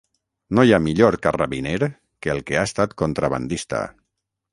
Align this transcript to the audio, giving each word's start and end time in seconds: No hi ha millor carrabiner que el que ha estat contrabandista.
No 0.59 0.63
hi 0.67 0.71
ha 0.77 0.77
millor 0.85 1.17
carrabiner 1.25 1.89
que 2.27 2.31
el 2.35 2.41
que 2.47 2.57
ha 2.61 2.65
estat 2.71 2.97
contrabandista. 3.03 3.83